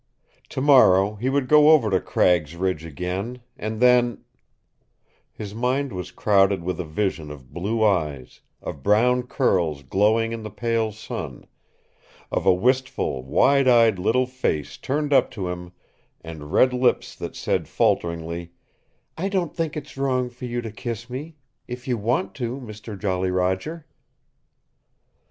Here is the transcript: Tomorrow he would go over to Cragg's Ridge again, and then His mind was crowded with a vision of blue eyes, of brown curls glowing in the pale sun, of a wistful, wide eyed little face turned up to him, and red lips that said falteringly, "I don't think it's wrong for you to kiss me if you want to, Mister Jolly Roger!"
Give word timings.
Tomorrow 0.49 1.13
he 1.17 1.29
would 1.29 1.47
go 1.47 1.69
over 1.69 1.91
to 1.91 2.01
Cragg's 2.01 2.55
Ridge 2.55 2.83
again, 2.85 3.41
and 3.55 3.79
then 3.79 4.23
His 5.31 5.53
mind 5.53 5.93
was 5.93 6.09
crowded 6.09 6.63
with 6.63 6.79
a 6.79 6.83
vision 6.85 7.29
of 7.29 7.53
blue 7.53 7.83
eyes, 7.83 8.41
of 8.63 8.81
brown 8.81 9.21
curls 9.27 9.83
glowing 9.83 10.31
in 10.31 10.41
the 10.41 10.49
pale 10.49 10.91
sun, 10.91 11.45
of 12.31 12.47
a 12.47 12.51
wistful, 12.51 13.21
wide 13.21 13.67
eyed 13.67 13.99
little 13.99 14.25
face 14.25 14.75
turned 14.75 15.13
up 15.13 15.29
to 15.29 15.49
him, 15.49 15.71
and 16.21 16.51
red 16.51 16.73
lips 16.73 17.15
that 17.15 17.35
said 17.35 17.67
falteringly, 17.67 18.53
"I 19.19 19.29
don't 19.29 19.55
think 19.55 19.77
it's 19.77 19.97
wrong 19.97 20.31
for 20.31 20.45
you 20.45 20.61
to 20.63 20.71
kiss 20.71 21.11
me 21.11 21.35
if 21.67 21.87
you 21.87 21.95
want 21.95 22.33
to, 22.37 22.59
Mister 22.59 22.95
Jolly 22.95 23.29
Roger!" 23.29 23.85